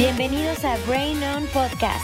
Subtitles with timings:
[0.00, 2.02] Bienvenidos a Brain On Podcast,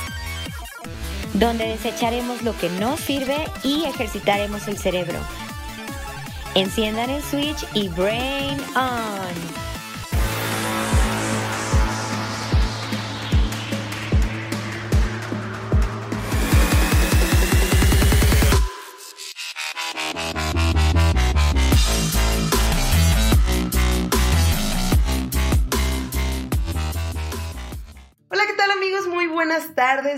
[1.32, 5.18] donde desecharemos lo que no sirve y ejercitaremos el cerebro.
[6.54, 9.65] Enciendan el switch y Brain On.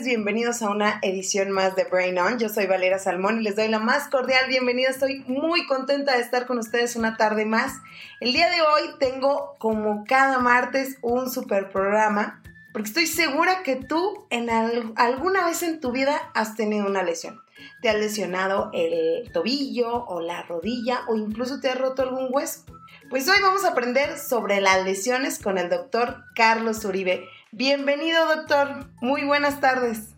[0.05, 2.39] Bienvenidos a una edición más de Brain On.
[2.39, 4.91] Yo soy Valera Salmón y les doy la más cordial bienvenida.
[4.91, 7.73] Estoy muy contenta de estar con ustedes una tarde más.
[8.21, 13.77] El día de hoy tengo, como cada martes, un super programa, porque estoy segura que
[13.77, 17.41] tú en alguna vez en tu vida has tenido una lesión.
[17.83, 22.65] Te has lesionado el tobillo o la rodilla o incluso te has roto algún hueso.
[23.11, 27.27] Pues hoy vamos a aprender sobre las lesiones con el doctor Carlos Uribe.
[27.53, 28.85] Bienvenido, doctor.
[29.01, 30.15] Muy buenas tardes.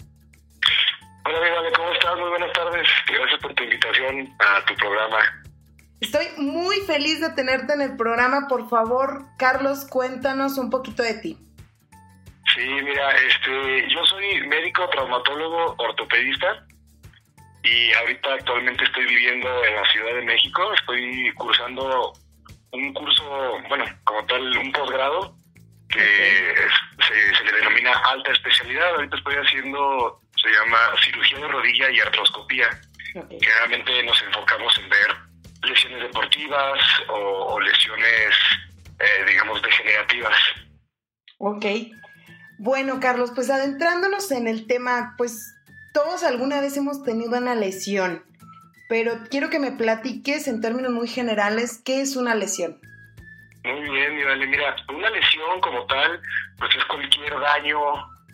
[1.24, 2.18] Hola, Vale, ¿cómo estás?
[2.18, 2.88] Muy buenas tardes.
[3.06, 5.18] Gracias por tu invitación a tu programa.
[6.00, 8.48] Estoy muy feliz de tenerte en el programa.
[8.48, 11.38] Por favor, Carlos, cuéntanos un poquito de ti.
[12.52, 16.66] Sí, mira, este, yo soy médico, traumatólogo, ortopedista
[17.62, 20.72] y ahorita actualmente estoy viviendo en la Ciudad de México.
[20.74, 22.12] Estoy cursando
[22.72, 25.39] un curso, bueno, como tal, un posgrado
[25.90, 26.54] que
[27.06, 28.94] se, le denomina alta especialidad.
[28.94, 32.68] Ahorita estoy haciendo, se llama cirugía de rodilla y artroscopía.
[33.12, 35.16] Generalmente nos enfocamos en ver
[35.62, 38.34] lesiones deportivas o, lesiones,
[38.98, 40.36] eh, digamos, degenerativas.
[41.38, 41.66] Ok.
[42.58, 45.54] Bueno, Carlos, pues adentrándonos en el tema, pues
[45.92, 48.24] todos alguna vez hemos tenido una lesión,
[48.88, 52.80] pero quiero que me platiques en términos muy generales qué es una lesión.
[53.64, 56.20] Muy bien, mi Mira, una lesión como tal,
[56.58, 57.80] pues es cualquier daño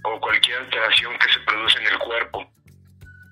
[0.04, 2.48] o cualquier alteración que se produce en el cuerpo.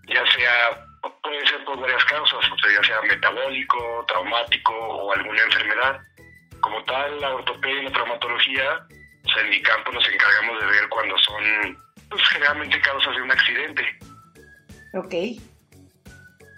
[0.09, 0.87] Ya sea,
[1.22, 6.00] puede ser por varias causas, o sea, ya sea metabólico, traumático o alguna enfermedad.
[6.60, 8.87] Como tal, la ortopedia y la traumatología,
[9.25, 11.78] o sea, en mi campo nos encargamos de ver cuando son,
[12.11, 13.99] pues, generalmente causas de un accidente.
[14.94, 15.15] Ok.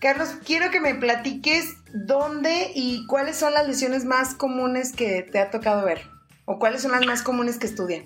[0.00, 5.38] Carlos, quiero que me platiques dónde y cuáles son las lesiones más comunes que te
[5.40, 6.02] ha tocado ver
[6.44, 8.04] o cuáles son las más comunes que estudian.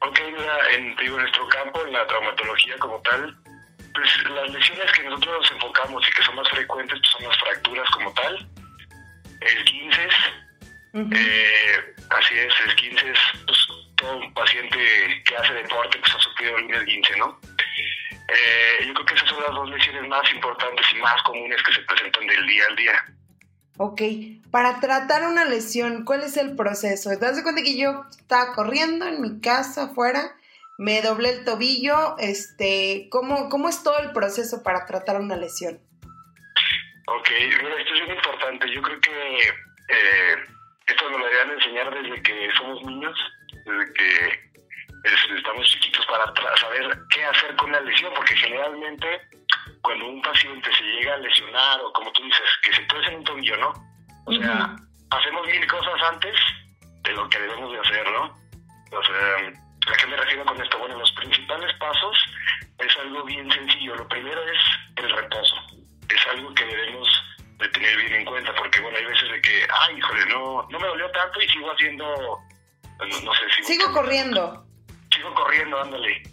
[0.00, 3.36] Ok, mira, en, nuestro campo, en la traumatología como tal,
[3.94, 7.38] pues las lesiones que nosotros nos enfocamos y que son más frecuentes pues, son las
[7.38, 8.48] fracturas como tal,
[9.40, 10.08] el 15,
[10.94, 13.12] eh, así es, el 15
[13.46, 13.58] pues
[13.96, 14.78] todo un paciente
[15.24, 17.40] que hace deporte pues ha sufrido el 15, ¿no?
[18.28, 21.72] Eh, yo creo que esas son las dos lesiones más importantes y más comunes que
[21.72, 23.04] se presentan del día al día.
[23.76, 24.02] Ok,
[24.50, 27.10] para tratar una lesión, ¿cuál es el proceso?
[27.10, 30.36] ¿Te das cuenta que yo estaba corriendo en mi casa afuera,
[30.78, 32.16] me doblé el tobillo?
[32.18, 35.80] Este, ¿cómo, ¿Cómo es todo el proceso para tratar una lesión?
[37.06, 37.28] Ok,
[37.62, 38.72] mira, esto es muy importante.
[38.72, 40.36] Yo creo que eh,
[40.86, 43.18] esto nos lo deberían enseñar desde que somos niños,
[43.64, 44.53] desde que
[45.04, 46.24] estamos chiquitos para
[46.56, 49.20] saber qué hacer con la lesión, porque generalmente
[49.82, 53.24] cuando un paciente se llega a lesionar o como tú dices, que se en un
[53.24, 53.72] tobillo, ¿no?
[54.26, 54.74] O sea,
[55.10, 56.34] hacemos mil cosas antes
[57.02, 58.22] de lo que debemos de hacer, ¿no?
[58.96, 60.78] O sea, ¿a qué me refiero con esto?
[60.78, 62.16] Bueno, los principales pasos
[62.78, 63.96] es algo bien sencillo.
[63.96, 64.60] Lo primero es
[64.96, 65.56] el reposo.
[66.08, 67.08] Es algo que debemos
[67.58, 70.78] de tener bien en cuenta, porque bueno, hay veces de que, ay, híjole, no, no
[70.78, 72.38] me dolió tanto y sigo haciendo,
[72.98, 73.64] no, sé si...
[73.64, 74.63] Sigo corriendo sigo
[75.90, 76.23] corriendo,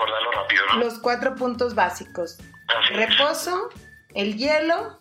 [0.00, 0.78] recordarlo rápido, ¿no?
[0.78, 2.38] Los cuatro puntos básicos.
[2.92, 3.68] reposo,
[4.14, 5.00] el hielo,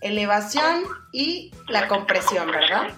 [0.00, 2.94] elevación y la compresión, ¿verdad?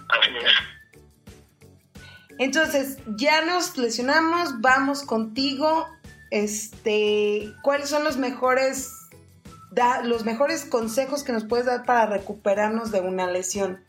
[2.39, 5.89] Entonces, ya nos lesionamos, vamos contigo.
[6.31, 8.95] Este, ¿cuáles son los mejores
[10.05, 13.85] los mejores consejos que nos puedes dar para recuperarnos de una lesión?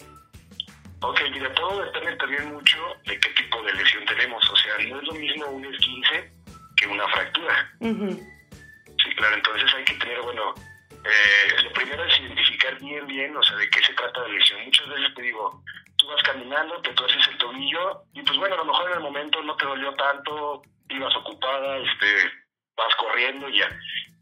[1.02, 4.44] Ok, mira, todo depende también mucho de qué tipo de lesión tenemos.
[4.52, 6.32] O sea, no es lo mismo un esguince
[6.80, 7.72] que una fractura.
[7.82, 10.54] Sí, claro, entonces hay que tener, bueno,
[10.92, 14.64] eh, lo primero es identificar bien, bien, o sea, de qué se trata la lesión.
[14.66, 15.64] Muchas veces te digo,
[15.98, 19.04] tú vas caminando, te torces el tobillo y pues bueno, a lo mejor en el
[19.04, 22.32] momento no te dolió tanto, ibas ocupada, este,
[22.76, 23.70] vas corriendo y ya.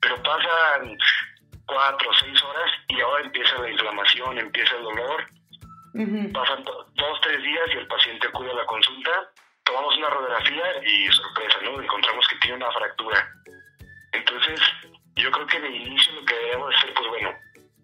[0.02, 0.98] Pero pasan
[1.66, 5.28] cuatro o seis horas y ahora empieza la inflamación, empieza el dolor.
[6.32, 9.32] Pasan dos, tres días y el paciente acude a la consulta,
[9.68, 11.82] tomamos una radiografía y sorpresa, ¿no?
[11.82, 13.28] Encontramos que tiene una fractura.
[14.14, 14.60] Entonces,
[15.16, 17.34] yo creo que de inicio lo que debemos hacer, pues bueno,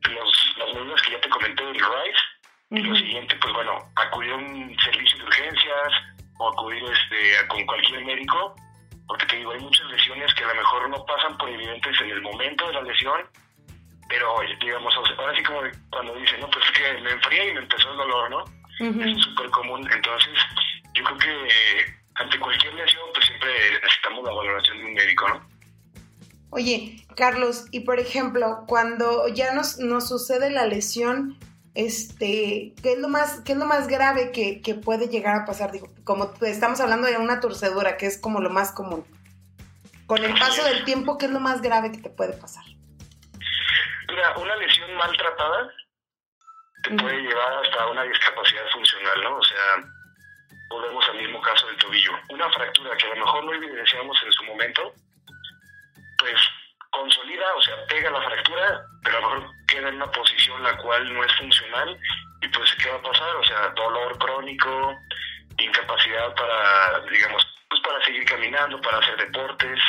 [0.09, 2.23] los, las medidas que ya te comenté del RISE,
[2.71, 5.93] y lo siguiente, pues bueno, acudir a un servicio de urgencias
[6.39, 8.55] o acudir este, con cualquier médico,
[9.07, 12.09] porque te digo, hay muchas lesiones que a lo mejor no pasan por evidentes en
[12.09, 13.21] el momento de la lesión,
[14.09, 17.59] pero digamos, ahora sí como cuando dicen, no, pues es que me enfría y me
[17.59, 18.43] empezó el dolor, ¿no?
[18.79, 20.33] Es súper común, entonces
[20.93, 23.49] yo creo que ante cualquier lesión, pues siempre
[23.81, 25.49] necesitamos la valoración de un médico, ¿no?
[26.51, 31.39] Oye, Carlos, y por ejemplo, cuando ya nos, nos sucede la lesión,
[31.73, 35.45] este, ¿qué es lo más, qué es lo más grave que, que puede llegar a
[35.45, 35.71] pasar?
[35.71, 39.03] Digo, como estamos hablando de una torcedura, que es como lo más común.
[40.05, 42.63] Con el paso del tiempo, ¿qué es lo más grave que te puede pasar?
[44.07, 45.71] Mira, una lesión maltratada
[46.83, 49.37] te puede llevar hasta una discapacidad funcional, ¿no?
[49.37, 49.83] O sea,
[50.73, 52.11] volvemos al mismo caso del tobillo.
[52.29, 54.93] Una fractura que a lo mejor no evidenciamos en su momento,
[56.17, 56.39] pues
[56.89, 60.77] consolida, o sea, pega la fractura, pero a lo mejor queda en una posición la
[60.77, 61.97] cual no es funcional
[62.41, 63.35] y pues ¿qué va a pasar?
[63.35, 64.95] O sea, dolor crónico,
[65.57, 69.79] incapacidad para, digamos, pues para seguir caminando, para hacer deportes.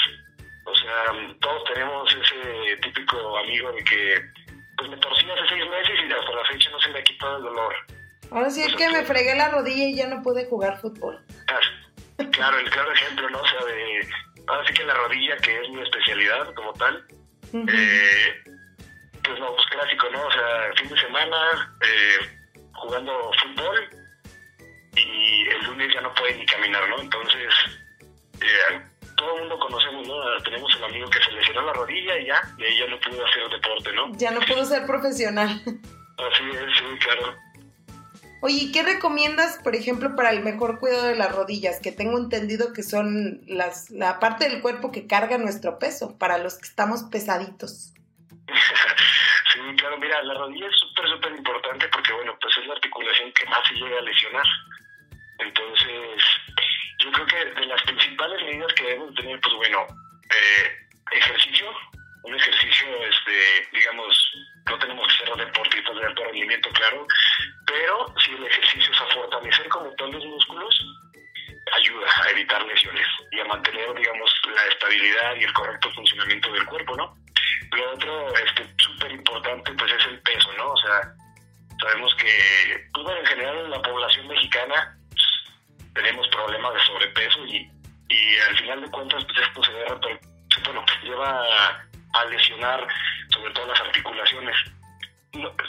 [0.67, 4.23] O sea, todos tenemos ese típico amigo de que
[4.77, 7.37] pues me torcí hace seis meses y hasta la fecha no se me ha quitado
[7.37, 7.75] el dolor.
[8.35, 11.25] Ahora sí es que me fregué la rodilla y ya no pude jugar fútbol.
[12.31, 13.41] Claro, el claro ejemplo, ¿no?
[13.41, 14.09] O sea, de
[14.47, 17.05] ahora sí que la rodilla, que es mi especialidad como tal,
[17.53, 18.45] eh,
[19.25, 20.25] pues no, pues clásico, ¿no?
[20.25, 22.39] O sea, fin de semana eh,
[22.73, 23.89] jugando fútbol
[24.95, 27.01] y el lunes ya no puede ni caminar, ¿no?
[27.01, 27.53] Entonces,
[28.41, 28.81] eh,
[29.17, 30.43] todo el mundo conocemos, ¿no?
[30.45, 33.27] Tenemos un amigo que se lesionó la rodilla y ya, y ahí ya no pudo
[33.27, 34.13] hacer el deporte, ¿no?
[34.17, 35.49] Ya no pudo ser profesional.
[35.67, 37.35] Así es, sí, claro.
[38.47, 41.81] Oye, ¿qué recomiendas, por ejemplo, para el mejor cuidado de las rodillas?
[41.81, 46.37] Que tengo entendido que son las, la parte del cuerpo que carga nuestro peso, para
[46.37, 47.95] los que estamos pesaditos.
[49.51, 53.33] sí, claro, mira, la rodilla es súper, súper importante porque, bueno, pues es la articulación
[53.33, 54.47] que más se llega a lesionar.
[55.39, 56.21] Entonces,
[56.99, 59.87] yo creo que de las principales medidas que debemos tener, pues bueno,
[60.29, 61.71] eh, ejercicio,
[62.25, 64.33] un ejercicio, este, digamos,
[64.67, 67.07] no tenemos que ser deportistas de alto rendimiento, claro,
[67.67, 70.85] pero si el ejercicio es a fortalecer como tal los músculos,
[71.73, 76.67] ayuda a evitar lesiones y a mantener, digamos, la estabilidad y el correcto funcionamiento del
[76.67, 77.15] cuerpo, ¿no?
[77.73, 80.73] Lo otro, este, súper importante, pues es el peso, ¿no?
[80.73, 81.15] O sea,
[81.81, 87.71] sabemos que, pues, en general en la población mexicana pues, tenemos problemas de sobrepeso y,
[88.09, 90.21] y al final de cuentas, pues esto se, ve,
[90.65, 92.87] bueno, lleva a, lesionar
[93.31, 94.57] sobre todo las articulaciones,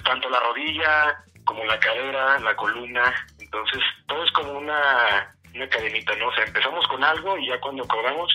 [0.03, 6.15] tanto la rodilla como la cadera, la columna, entonces todo es como una, una cadenita,
[6.15, 6.27] ¿no?
[6.27, 8.31] O sea, empezamos con algo y ya cuando cobramos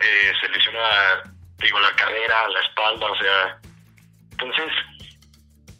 [0.00, 1.22] eh, se lesiona,
[1.58, 3.58] digo, la cadera, la espalda, o sea,
[4.32, 4.72] entonces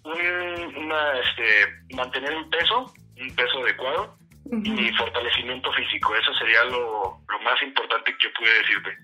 [0.05, 4.17] una, este, mantener un peso, un peso adecuado
[4.51, 8.97] y fortalecimiento físico, eso sería lo, lo más importante que yo pude decirte.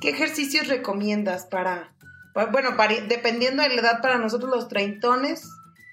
[0.00, 1.88] ¿Qué ejercicios recomiendas para
[2.34, 2.70] bueno,
[3.08, 5.50] dependiendo de la edad para nosotros los treintones,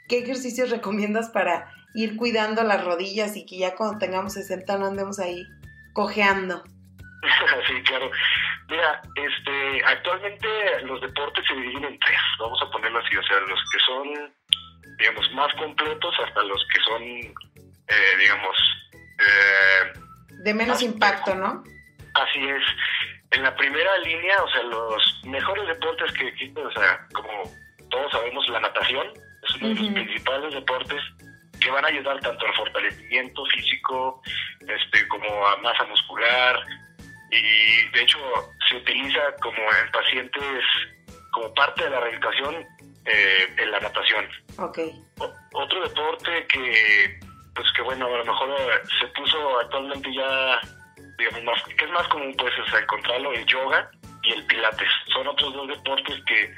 [0.08, 4.88] ¿qué ejercicios recomiendas para ir cuidando las rodillas y que ya cuando tengamos 60 no
[4.88, 5.46] andemos ahí
[5.94, 6.64] cojeando?
[7.68, 8.10] sí, claro.
[8.70, 10.48] Mira, este, actualmente
[10.84, 14.34] los deportes se dividen en tres, vamos a ponerlo así, o sea, los que son,
[15.00, 18.58] digamos, más completos hasta los que son, eh, digamos...
[19.20, 20.00] Eh,
[20.44, 21.64] de menos impacto, ¿no?
[22.14, 22.64] Así es
[23.32, 27.44] en la primera línea, o sea, los mejores deportes que existen, o sea, como
[27.90, 29.08] todos sabemos, la natación
[29.44, 31.02] es uno de los principales deportes
[31.60, 34.22] que van a ayudar tanto al fortalecimiento físico
[34.62, 36.60] este, como a masa muscular
[37.32, 38.18] y de hecho
[38.68, 40.64] se utiliza como en pacientes
[41.32, 42.56] como parte de la rehabilitación
[43.06, 44.28] eh, en la natación.
[44.58, 44.92] Okay.
[45.54, 47.20] otro deporte que
[47.56, 48.50] pues que bueno a lo mejor
[49.00, 50.60] se puso actualmente ya
[51.20, 53.92] digamos, más, que es más común, pues, encontrarlo el yoga
[54.24, 54.90] y el pilates.
[55.14, 56.52] Son otros dos deportes que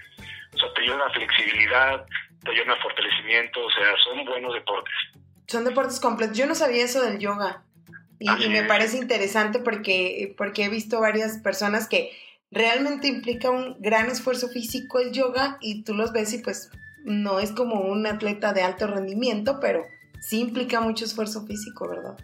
[0.54, 2.06] o sea, te ayudan a flexibilidad,
[2.44, 4.94] te ayudan a fortalecimiento, o sea, son buenos deportes.
[5.48, 6.38] Son deportes completos.
[6.38, 7.64] Yo no sabía eso del yoga.
[8.20, 12.12] Y, y me parece interesante porque, porque he visto varias personas que
[12.52, 16.70] realmente implica un gran esfuerzo físico el yoga y tú los ves y pues
[17.04, 19.86] no es como un atleta de alto rendimiento, pero
[20.20, 22.16] sí implica mucho esfuerzo físico, ¿verdad?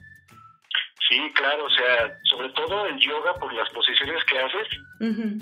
[1.08, 4.68] Sí, claro, o sea, sobre todo el yoga por las posiciones que haces,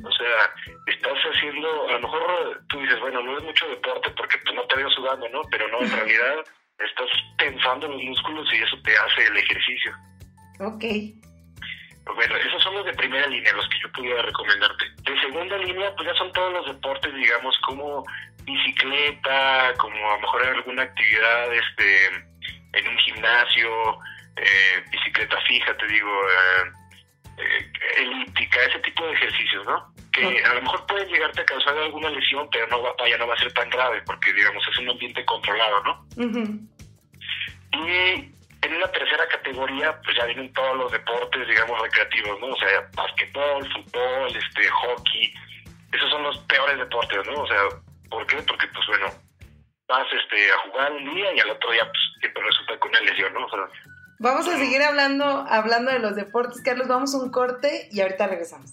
[0.04, 0.54] o sea,
[0.86, 4.64] estás haciendo, a lo mejor tú dices, bueno, no es mucho deporte porque pues, no
[4.68, 5.42] te veo sudando, ¿no?
[5.50, 6.44] Pero no, en realidad
[6.78, 9.96] estás tensando los músculos y eso te hace el ejercicio.
[10.60, 10.84] Ok.
[12.14, 14.86] Bueno, esos son los de primera línea, los que yo pudiera recomendarte.
[15.02, 18.04] De segunda línea, pues ya son todos los deportes, digamos, como
[18.44, 22.06] bicicleta, como a lo mejor alguna actividad este,
[22.74, 24.00] en un gimnasio,
[24.38, 24.84] eh,
[25.16, 26.72] bicicleta fija, te digo, eh,
[27.38, 29.94] eh, elíptica, ese tipo de ejercicios, ¿no?
[30.12, 33.28] Que a lo mejor pueden llegarte a causar alguna lesión, pero no va, vaya, no
[33.28, 36.08] va a ser tan grave, porque digamos es un ambiente controlado, ¿no?
[37.72, 38.32] Y
[38.62, 42.48] en una tercera categoría, pues ya vienen todos los deportes, digamos, recreativos, ¿no?
[42.48, 45.34] O sea, basquetbol, fútbol, este, hockey,
[45.92, 47.42] esos son los peores deportes, ¿no?
[47.42, 47.62] O sea,
[48.10, 48.38] ¿por qué?
[48.48, 49.08] Porque, pues bueno,
[49.88, 53.02] vas este, a jugar un día y al otro día, pues siempre resulta con una
[53.02, 53.46] lesión, ¿no?
[53.46, 53.68] O sea,
[54.18, 56.88] Vamos a seguir hablando, hablando de los deportes, Carlos.
[56.88, 58.72] Vamos a un corte y ahorita regresamos.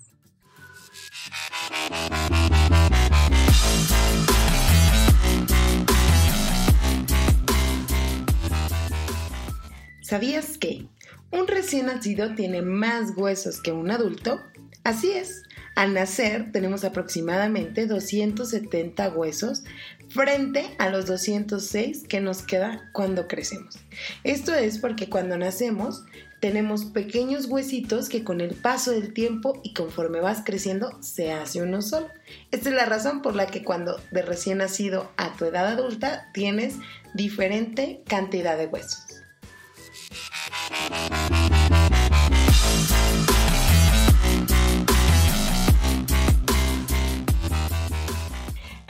[10.00, 10.86] ¿Sabías que
[11.32, 14.40] un recién nacido tiene más huesos que un adulto?
[14.84, 15.42] Así es.
[15.74, 19.64] Al nacer tenemos aproximadamente 270 huesos
[20.12, 23.76] frente a los 206 que nos queda cuando crecemos.
[24.24, 26.04] Esto es porque cuando nacemos
[26.40, 31.62] tenemos pequeños huesitos que con el paso del tiempo y conforme vas creciendo se hace
[31.62, 32.08] uno solo.
[32.50, 36.30] Esta es la razón por la que cuando de recién nacido a tu edad adulta
[36.34, 36.74] tienes
[37.14, 39.11] diferente cantidad de huesos.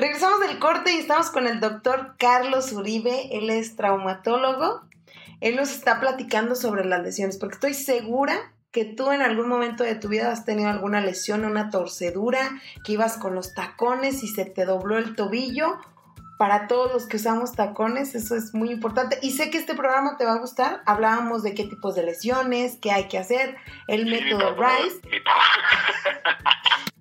[0.03, 4.83] Regresamos del corte y estamos con el doctor Carlos Uribe, él es traumatólogo.
[5.41, 8.35] Él nos está platicando sobre las lesiones, porque estoy segura
[8.73, 12.41] que tú en algún momento de tu vida has tenido alguna lesión, una torcedura,
[12.85, 15.79] que ibas con los tacones y se te dobló el tobillo.
[16.37, 19.21] Para todos los que usamos tacones, eso es muy importante.
[19.23, 20.83] Y sé que este programa te va a gustar.
[20.85, 23.57] Hablábamos de qué tipos de lesiones, qué hay que hacer,
[23.87, 25.01] el método RISE.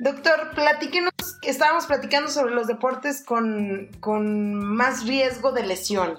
[0.00, 6.18] Doctor, platíquenos, estábamos platicando sobre los deportes con, con más riesgo de lesión.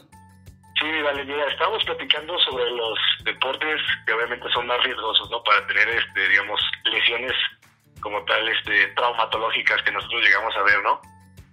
[0.79, 5.43] Sí, vale, mira, estábamos platicando sobre los deportes que obviamente son más riesgosos, ¿no?
[5.43, 7.33] Para tener, este, digamos, lesiones
[8.01, 11.01] como tal, este, traumatológicas que nosotros llegamos a ver, ¿no?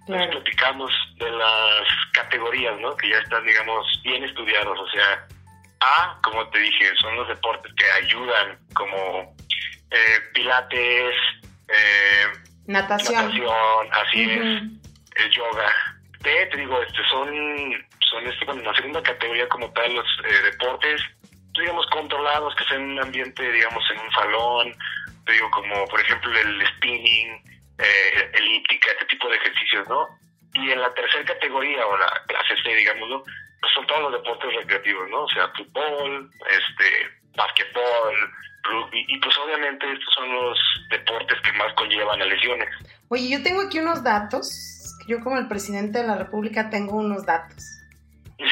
[0.05, 0.31] Claro.
[0.31, 2.95] platicamos de las categorías, ¿no?
[2.99, 5.27] Que ya están, digamos, bien estudiados, o sea,
[5.81, 9.35] A, como te dije, son los deportes que ayudan, como
[9.91, 11.15] eh, pilates,
[11.69, 12.27] eh,
[12.67, 13.31] natación.
[13.93, 14.63] así es,
[15.17, 15.73] el yoga.
[16.23, 17.29] Te digo, este, son,
[18.11, 21.01] son este, bueno, la segunda categoría como tal, los eh, deportes,
[21.59, 24.75] digamos, controlados, que sean en un ambiente, digamos, en un salón,
[25.25, 27.43] te digo, como por ejemplo el spinning,
[27.79, 30.09] eh, elíptica, este tipo de ejercicios, ¿no?
[30.55, 33.23] Y en la tercera categoría, o la clase C, digámoslo,
[33.61, 35.23] pues son todos los deportes recreativos, ¿no?
[35.23, 38.33] O sea, fútbol, este, básquetbol,
[38.63, 40.59] rugby, y pues obviamente estos son los
[40.91, 42.69] deportes que más conllevan a lesiones.
[43.09, 47.25] Oye, yo tengo aquí unos datos, yo como el presidente de la República tengo unos
[47.25, 47.79] datos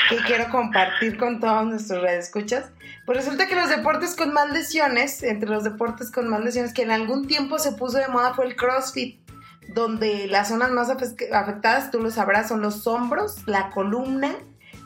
[0.09, 2.71] que quiero compartir con todos nuestros escuchas.
[3.05, 6.83] Pues resulta que los deportes con más lesiones, entre los deportes con más lesiones que
[6.83, 9.21] en algún tiempo se puso de moda fue el CrossFit,
[9.69, 14.35] donde las zonas más afectadas, tú lo sabrás, son los hombros, la columna,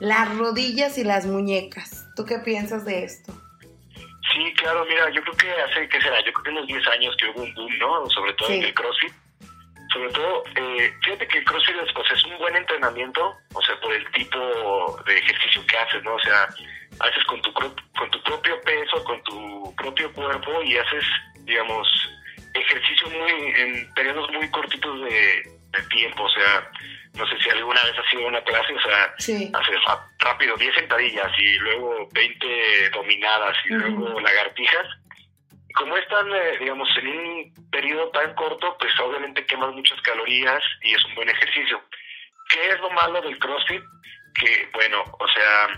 [0.00, 2.06] las rodillas y las muñecas.
[2.16, 3.32] ¿Tú qué piensas de esto?
[4.32, 6.18] Sí, claro, mira, yo creo que hace, ¿qué será?
[6.24, 8.08] Yo creo que unos 10 años que hubo un boom, ¿no?
[8.10, 9.12] Sobre todo en el CrossFit.
[9.92, 13.80] Sobre todo, eh, fíjate que el CrossFit es, pues, es un buen entrenamiento, o sea,
[13.80, 16.14] por el tipo de ejercicio que haces, ¿no?
[16.14, 16.48] O sea,
[17.00, 17.74] haces con tu, con
[18.10, 21.04] tu propio peso, con tu propio cuerpo y haces,
[21.40, 21.88] digamos,
[22.54, 26.70] ejercicio muy en periodos muy cortitos de, de tiempo, o sea,
[27.14, 29.80] no sé si alguna vez has sido una clase, o sea, haces
[30.18, 34.86] rápido 10 sentadillas y luego 20 dominadas y luego lagartijas.
[35.68, 40.62] Y como están, eh, digamos, en un periodo tan corto, pues obviamente quemas muchas calorías
[40.82, 41.82] y es un buen ejercicio.
[42.48, 43.82] ¿Qué es lo malo del CrossFit?
[44.34, 45.68] Que, bueno, o sea,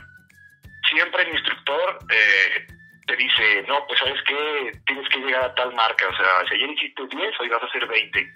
[0.90, 2.66] siempre el instructor eh,
[3.06, 6.54] te dice, no, pues sabes que tienes que llegar a tal marca, o sea, si
[6.54, 8.34] ayer hiciste 10, hoy vas a hacer 20.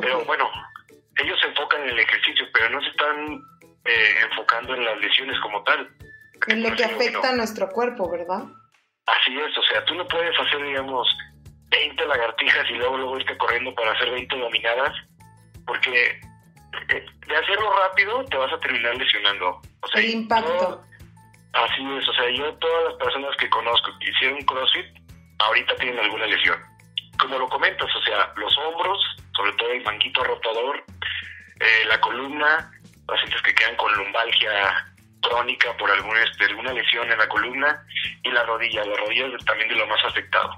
[0.00, 0.50] Pero bueno,
[1.18, 3.40] ellos se enfocan en el ejercicio, pero no se están
[3.84, 5.88] eh, enfocando en las lesiones como tal.
[6.48, 8.44] En lo que afecta a nuestro cuerpo, ¿verdad?
[9.06, 11.08] Así es, o sea, tú no puedes hacer, digamos,
[11.70, 14.92] 20 lagartijas y luego luego irte corriendo para hacer 20 dominadas,
[15.66, 16.20] porque
[16.88, 19.60] eh, de hacerlo rápido te vas a terminar lesionando.
[19.80, 20.82] O sea, El impacto.
[21.52, 24.86] así es, o sea, yo todas las personas que conozco que hicieron CrossFit,
[25.38, 26.58] ahorita tienen alguna lesión.
[27.18, 28.98] Como lo comentas, o sea, los hombros,
[29.36, 30.84] sobre todo el manguito rotador,
[31.60, 32.70] eh, la columna,
[33.06, 34.86] pacientes que quedan con lumbalgia
[35.20, 37.84] crónica por alguna, este, alguna lesión en la columna
[38.22, 38.84] y la rodilla.
[38.84, 40.50] La rodilla es también de lo más afectado.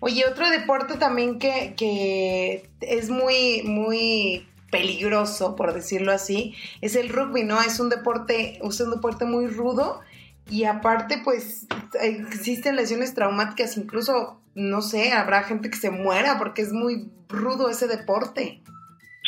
[0.00, 7.08] Oye, otro deporte también que, que es muy, muy peligroso, por decirlo así, es el
[7.08, 7.62] rugby, ¿no?
[7.62, 10.02] Es un deporte, es un deporte muy rudo
[10.48, 11.66] y aparte, pues,
[12.00, 17.68] existen lesiones traumáticas, incluso, no sé, habrá gente que se muera porque es muy rudo
[17.68, 18.62] ese deporte.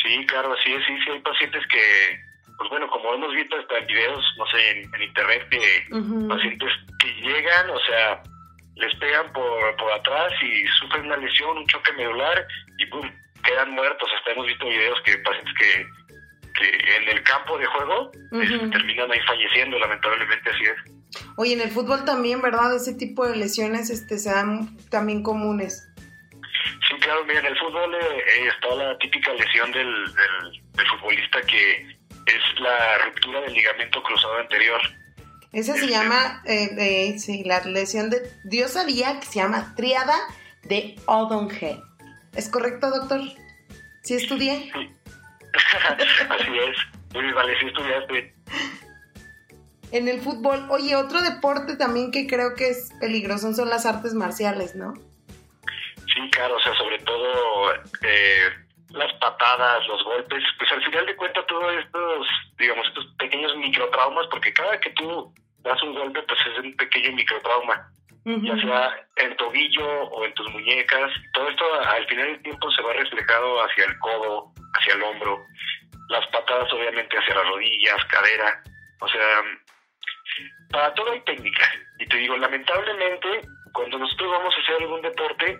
[0.02, 2.20] Sí, claro, sí, sí, sí, hay pacientes que,
[2.56, 6.70] pues bueno, como hemos visto hasta en videos, no sé, en, en internet, que pacientes
[7.00, 8.22] que llegan, o sea,
[8.76, 12.46] les pegan por, por atrás y sufren una lesión, un choque medular
[12.78, 13.10] y ¡pum!
[13.44, 14.08] quedan muertos.
[14.16, 15.86] Hasta hemos visto videos que pacientes que,
[16.54, 20.97] que en el campo de juego este, terminan ahí falleciendo, lamentablemente así es.
[21.36, 22.74] Oye, en el fútbol también, ¿verdad?
[22.74, 25.88] Ese tipo de lesiones este, se dan también comunes.
[26.88, 30.86] Sí, claro, mira, en el fútbol eh, eh, está la típica lesión del, del, del
[30.88, 34.80] futbolista que es la ruptura del ligamento cruzado anterior.
[35.52, 40.14] Esa se llama, eh, eh, sí, la lesión de, yo sabía que se llama triada
[40.64, 41.78] de Odonhead.
[42.36, 43.20] ¿Es correcto, doctor?
[44.02, 44.70] ¿Sí estudié?
[46.30, 46.76] así es.
[47.14, 48.34] Muy vale, sí estudiaste.
[49.90, 54.14] En el fútbol, oye, otro deporte también que creo que es peligroso son las artes
[54.14, 54.94] marciales, ¿no?
[56.14, 58.48] Sí, claro, o sea, sobre todo eh,
[58.90, 62.26] las patadas, los golpes, pues al final de cuentas todos estos,
[62.58, 67.12] digamos, estos pequeños microtraumas, porque cada que tú das un golpe, pues es un pequeño
[67.12, 67.90] microtrauma,
[68.24, 72.82] ya sea en tobillo o en tus muñecas, todo esto al final del tiempo se
[72.82, 75.44] va reflejado hacia el codo, hacia el hombro,
[76.10, 78.62] las patadas obviamente hacia las rodillas, cadera,
[79.00, 79.42] o sea,
[80.70, 81.68] para todo hay técnica.
[81.98, 85.58] Y te digo, lamentablemente, cuando nosotros vamos a hacer algún deporte,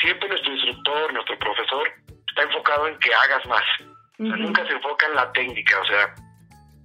[0.00, 1.92] siempre nuestro instructor, nuestro profesor,
[2.28, 3.64] está enfocado en que hagas más.
[4.18, 5.80] O sea, nunca se enfoca en la técnica.
[5.80, 6.14] O sea,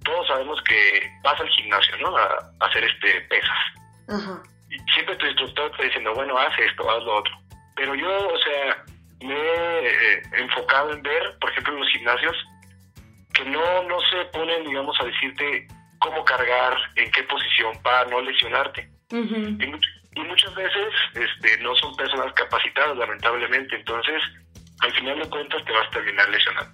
[0.04, 2.16] todos sabemos que vas al gimnasio, ¿no?
[2.16, 2.24] A,
[2.60, 3.58] a hacer este pesas.
[4.70, 7.32] Y siempre tu instructor está diciendo, bueno, haz esto, haz lo otro.
[7.76, 8.84] Pero yo, o sea,
[9.20, 12.36] me he eh, enfocado en ver, por ejemplo, en los gimnasios,
[13.34, 15.66] que no, no se ponen, digamos, a decirte
[16.02, 18.90] cómo cargar, en qué posición para no lesionarte.
[19.60, 19.86] Y, much-
[20.16, 23.76] y muchas veces este, no son personas capacitadas, lamentablemente.
[23.76, 24.20] Entonces,
[24.80, 26.72] al final de cuentas, te vas a terminar lesionando.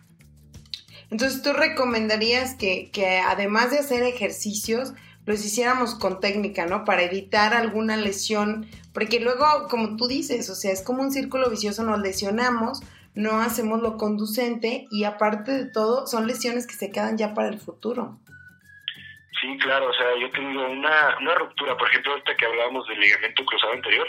[1.11, 4.93] Entonces, ¿tú recomendarías que, que además de hacer ejercicios,
[5.25, 6.85] los hiciéramos con técnica, ¿no?
[6.85, 11.51] Para evitar alguna lesión, porque luego, como tú dices, o sea, es como un círculo
[11.51, 12.81] vicioso, nos lesionamos,
[13.15, 17.49] no hacemos lo conducente y aparte de todo, son lesiones que se quedan ya para
[17.49, 18.19] el futuro.
[19.41, 22.99] Sí, claro, o sea, yo tengo una, una ruptura, por ejemplo, ahorita que hablábamos del
[23.01, 24.09] ligamento cruzado anterior,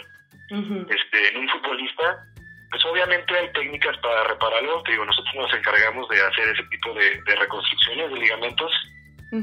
[0.89, 2.25] este, en un futbolista,
[2.71, 6.93] pues obviamente hay técnicas para repararlo, te digo, nosotros nos encargamos de hacer ese tipo
[6.93, 8.71] de, de reconstrucciones de ligamentos,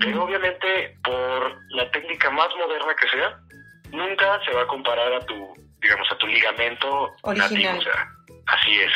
[0.01, 3.39] pero obviamente por la técnica más moderna que sea,
[3.93, 7.53] nunca se va a comparar a tu, digamos, a tu ligamento Original.
[7.53, 8.09] nativo, o sea,
[8.47, 8.93] así es.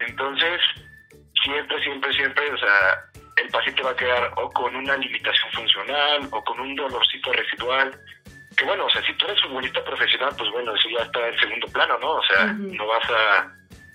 [0.00, 0.60] Entonces,
[1.42, 3.04] siempre, siempre, siempre, o sea,
[3.36, 7.98] el paciente va a quedar o con una limitación funcional o con un dolorcito residual.
[8.56, 11.38] Que bueno, o sea, si tú eres futbolista profesional, pues bueno, eso ya está en
[11.38, 12.12] segundo plano, ¿no?
[12.12, 13.40] O sea, no vas a,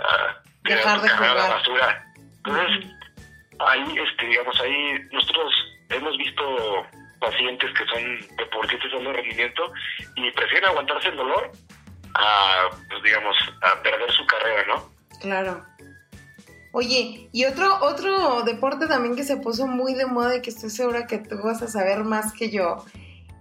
[0.04, 2.06] a Dejar tu de carrera a la basura.
[2.38, 2.92] Entonces,
[3.60, 5.54] ahí, este, digamos, ahí nosotros
[5.90, 6.86] hemos visto
[7.20, 9.74] pacientes que son deportistas de rendimiento
[10.16, 11.52] y prefieren aguantarse el dolor
[12.16, 14.90] a, pues digamos, a perder su carrera, ¿no?
[15.22, 15.64] Claro.
[16.74, 20.70] Oye, y otro, otro deporte también que se puso muy de moda y que estoy
[20.70, 22.86] segura que tú vas a saber más que yo.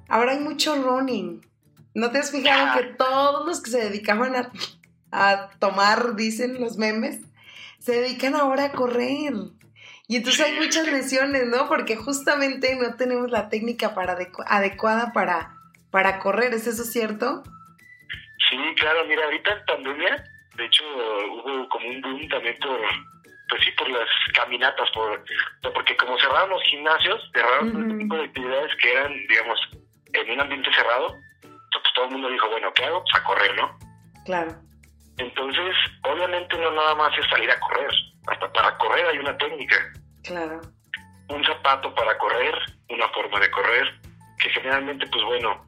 [0.09, 1.47] Ahora hay mucho running.
[1.95, 2.77] ¿No te has fijado Ah.
[2.77, 4.51] que todos los que se dedicaban a,
[5.13, 7.21] a tomar, dicen los memes,
[7.79, 9.33] se dedican ahora a correr?
[10.09, 11.69] Y entonces hay muchas lesiones, ¿no?
[11.69, 15.55] Porque justamente no tenemos la técnica para adecu- adecuada para,
[15.93, 16.53] para correr.
[16.53, 17.45] ¿Es eso cierto?
[18.51, 20.25] Sí, claro, mira, ahorita en pandemia,
[20.57, 20.83] de hecho,
[21.45, 22.81] hubo como un boom también por,
[23.51, 25.23] pues sí, por las caminatas, por,
[25.75, 29.61] porque como cerraron los gimnasios, cerraron este tipo de actividades que eran, digamos,
[30.13, 31.09] en un ambiente cerrado,
[31.73, 33.03] pues todo el mundo dijo, bueno, ¿qué hago?
[33.03, 33.79] Pues a correr, ¿no?
[34.25, 34.55] Claro.
[35.19, 37.91] Entonces, obviamente no nada más es salir a correr,
[38.29, 39.77] hasta para correr hay una técnica,
[40.23, 40.61] Claro.
[41.29, 42.55] un zapato para correr,
[42.89, 44.01] una forma de correr,
[44.39, 45.67] que generalmente, pues bueno,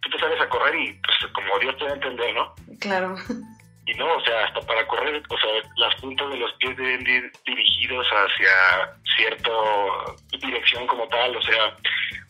[0.00, 2.54] tú te sales a correr y pues como Dios te va a entender, ¿no?
[2.80, 3.16] Claro.
[3.86, 7.06] Y no, o sea, hasta para correr, o sea, las puntas de los pies deben
[7.06, 9.50] ir dirigidos hacia cierta
[10.40, 11.76] dirección como tal, o sea,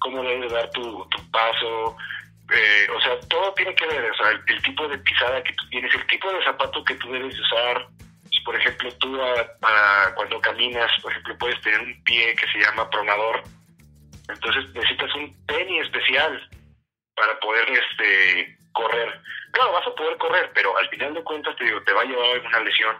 [0.01, 1.97] cómo debes dar tu, paso,
[2.53, 5.69] eh, o sea, todo tiene que ver, o sea, el, tipo de pisada que tú
[5.71, 7.87] tienes, el tipo de zapato que tú debes usar.
[8.31, 9.19] Si, por ejemplo, tú
[10.15, 13.43] cuando caminas, por ejemplo, puedes tener un pie que se llama pronador,
[14.29, 16.51] entonces necesitas un tenis especial
[17.15, 19.09] para poder este correr.
[19.53, 22.05] Claro, vas a poder correr, pero al final de cuentas te digo, te va a
[22.05, 22.97] llevar a una lesión.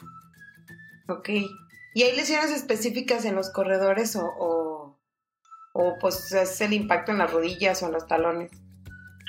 [1.09, 1.29] Ok.
[1.95, 4.99] ¿Y hay lesiones específicas en los corredores o, o,
[5.73, 8.51] o pues es el impacto en las rodillas o en los talones?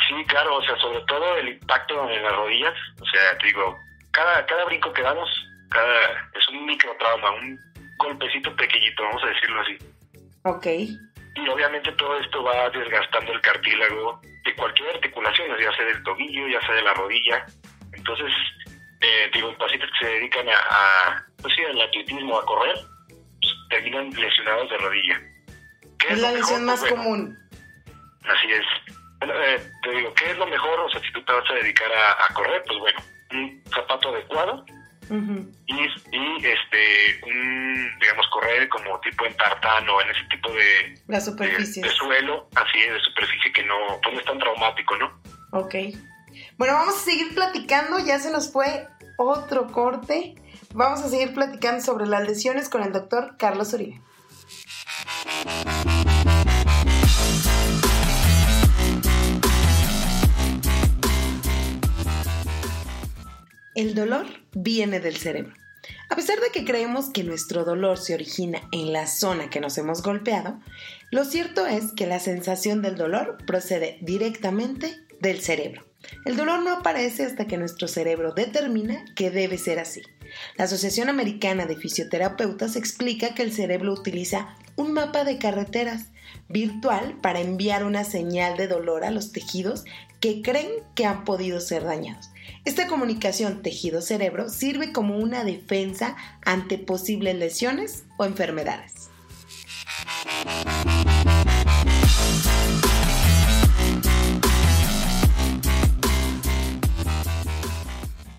[0.07, 3.77] Sí, claro, o sea, sobre todo el impacto en las rodillas, o sea, te digo,
[4.11, 5.29] cada, cada brinco que damos,
[5.69, 7.59] cada, es un micro trauma, un
[7.97, 9.77] golpecito pequeñito, vamos a decirlo así.
[10.43, 10.67] Ok.
[11.37, 16.47] Y obviamente todo esto va desgastando el cartílago de cualquier articulación, ya sea del tobillo,
[16.47, 17.45] ya sea de la rodilla.
[17.93, 18.31] Entonces,
[19.01, 22.75] eh, digo, pacientes que se dedican a, pues sí, al atletismo, a correr,
[23.07, 25.21] pues, terminan lesionados de rodilla.
[26.09, 27.37] es, la lesión más común.
[28.23, 28.65] Así es.
[29.21, 30.79] Eh, te digo, ¿qué es lo mejor?
[30.79, 32.99] O sea, si tú te vas a dedicar a, correr, pues bueno,
[33.31, 34.65] un zapato adecuado
[35.09, 41.83] y, este, un, digamos, correr como tipo en tartano, en ese tipo de, La superficie.
[41.83, 45.21] de, suelo, así de superficie que no, pues no es tan traumático, ¿no?
[45.51, 45.75] Ok.
[46.57, 50.35] Bueno, vamos a seguir platicando, ya se nos fue otro corte.
[50.73, 54.01] Vamos a seguir platicando sobre las lesiones con el doctor Carlos Uribe.
[63.77, 65.53] El dolor viene del cerebro.
[66.09, 69.77] A pesar de que creemos que nuestro dolor se origina en la zona que nos
[69.77, 70.59] hemos golpeado,
[71.11, 75.85] lo cierto es que la sensación del dolor procede directamente del cerebro.
[76.25, 80.01] El dolor no aparece hasta que nuestro cerebro determina que debe ser así.
[80.57, 86.07] La Asociación Americana de Fisioterapeutas explica que el cerebro utiliza un mapa de carreteras
[86.49, 89.83] virtual para enviar una señal de dolor a los tejidos
[90.19, 92.31] que creen que han podido ser dañados.
[92.65, 99.09] Esta comunicación tejido-cerebro sirve como una defensa ante posibles lesiones o enfermedades.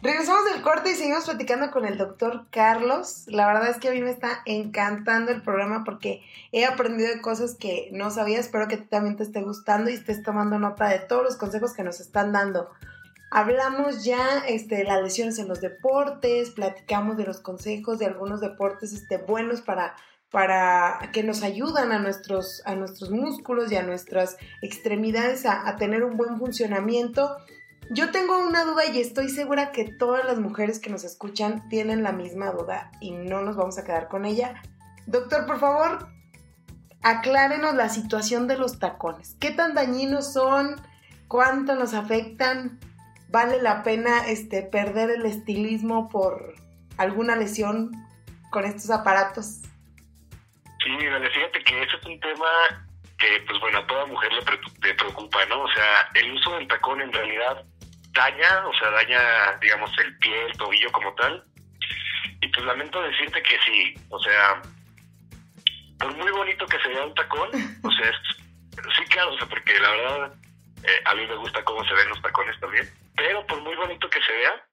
[0.00, 3.24] Regresamos del corte y seguimos platicando con el doctor Carlos.
[3.26, 7.20] La verdad es que a mí me está encantando el programa porque he aprendido de
[7.20, 8.38] cosas que no sabía.
[8.38, 11.82] Espero que también te esté gustando y estés tomando nota de todos los consejos que
[11.82, 12.70] nos están dando.
[13.30, 18.40] Hablamos ya este, de las lesiones en los deportes, platicamos de los consejos de algunos
[18.40, 19.96] deportes este, buenos para,
[20.30, 25.76] para que nos ayudan a nuestros, a nuestros músculos y a nuestras extremidades a, a
[25.76, 27.36] tener un buen funcionamiento.
[27.90, 32.02] Yo tengo una duda y estoy segura que todas las mujeres que nos escuchan tienen
[32.02, 34.62] la misma duda y no nos vamos a quedar con ella.
[35.06, 36.08] Doctor, por favor,
[37.02, 39.36] aclárenos la situación de los tacones.
[39.40, 40.76] ¿Qué tan dañinos son?
[41.28, 42.78] ¿Cuánto nos afectan?
[43.28, 46.54] Vale la pena este, perder el estilismo por
[46.96, 47.92] alguna lesión
[48.50, 49.62] con estos aparatos?
[50.82, 52.48] Sí, fíjate que ese es un tema
[53.18, 55.62] que, pues bueno, a toda mujer le, preocupa, ¿no?
[55.62, 57.64] O sea, el uso del tacón en realidad
[58.12, 61.44] daña, o sea, daña, digamos, el pie, el tobillo como tal.
[62.40, 64.62] Y pues lamento decirte que sí, o sea,
[65.98, 67.48] por muy bonito que se vea un tacón,
[67.82, 68.12] o sea,
[68.96, 70.32] sí, claro, o sea, porque la verdad,
[70.84, 74.08] eh, a mí me gusta cómo se ven los tacones también pero por muy bonito
[74.08, 74.64] que se vea,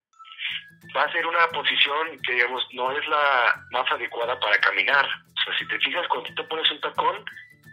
[0.95, 5.05] va a ser una posición que, digamos, no es la más adecuada para caminar.
[5.05, 7.25] O sea, si te fijas, cuando te pones un tacón,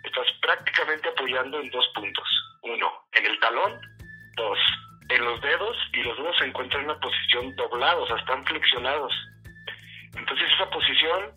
[0.03, 2.27] estás prácticamente apoyando en dos puntos.
[2.63, 3.81] Uno, en el talón.
[4.37, 4.59] Dos,
[5.11, 5.77] en los dedos.
[5.93, 9.13] Y los dedos se encuentran en una posición doblados, o sea, están flexionados.
[10.17, 11.33] Entonces esa posición,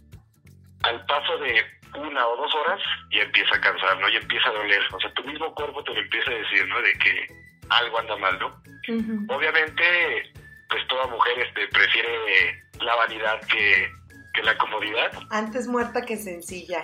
[0.84, 1.62] al paso de
[1.98, 4.08] una o dos horas, ya empieza a cansar, ¿no?
[4.08, 4.82] Ya empieza a doler.
[4.94, 6.82] O sea, tu mismo cuerpo te lo empieza a decir, ¿no?
[6.82, 7.28] De que
[7.70, 8.62] algo anda mal, ¿no?
[8.88, 10.34] Obviamente,
[10.70, 13.92] pues toda mujer este, prefiere la vanidad que,
[14.44, 15.12] la comodidad.
[15.32, 16.84] Antes muerta que sencilla.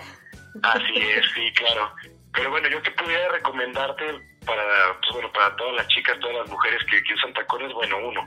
[0.63, 1.93] Así es, sí, claro.
[2.33, 4.05] Pero bueno, yo te pudiera recomendarte
[4.45, 4.63] para,
[4.99, 8.21] pues bueno, para todas las chicas, todas las mujeres que, usan tacones, bueno, uno,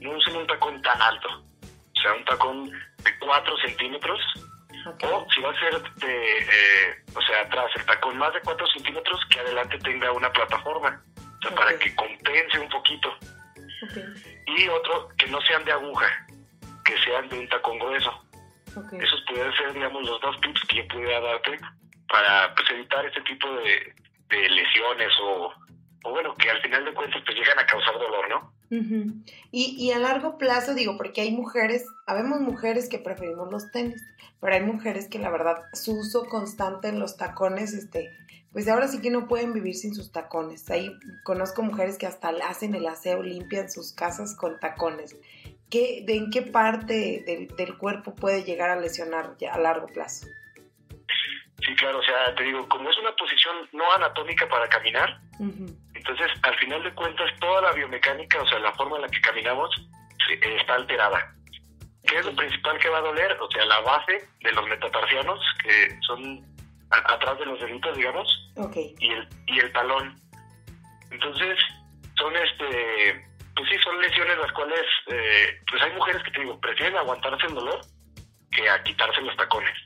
[0.00, 1.28] no usen un tacón tan alto.
[1.28, 4.20] O sea, un tacón de 4 centímetros.
[5.02, 8.66] O si va a ser de, eh, o sea, atrás el tacón más de 4
[8.74, 11.02] centímetros, que adelante tenga una plataforma
[11.38, 13.08] o sea, para que compense un poquito.
[14.46, 16.06] Y otro, que no sean de aguja,
[16.84, 18.10] que sean de un tacón grueso.
[18.68, 21.58] Esos pueden ser, digamos, los dos tips que yo pudiera darte
[22.08, 23.94] para pues, evitar este tipo de,
[24.28, 25.52] de lesiones o,
[26.04, 28.52] o bueno, que al final de cuentas pues llegan a causar dolor, ¿no?
[28.70, 34.02] y, y, a largo plazo, digo, porque hay mujeres, habemos mujeres que preferimos los tenis,
[34.40, 38.10] pero hay mujeres que la verdad su uso constante en los tacones, este,
[38.52, 40.70] pues ahora sí que no pueden vivir sin sus tacones.
[40.70, 40.90] Ahí
[41.24, 45.16] conozco mujeres que hasta hacen el aseo, limpian sus casas con tacones.
[45.70, 49.86] ¿Qué, de ¿En qué parte del, del cuerpo puede llegar a lesionar ya a largo
[49.86, 50.26] plazo?
[51.60, 56.30] Sí, claro, o sea, te digo, como es una posición no anatómica para caminar, entonces
[56.42, 59.70] al final de cuentas toda la biomecánica, o sea, la forma en la que caminamos
[60.40, 61.34] está alterada.
[62.06, 63.36] ¿Qué es lo principal que va a doler?
[63.40, 66.42] O sea, la base de los metatarsianos, que son
[66.90, 70.18] atrás de los deditos, digamos, y, el, y el talón.
[71.10, 71.58] Entonces,
[72.16, 76.60] son este, pues sí, son lesiones las cuales, eh, pues hay mujeres que te digo,
[76.60, 77.80] prefieren aguantarse el dolor
[78.52, 79.76] que a quitarse los tacones.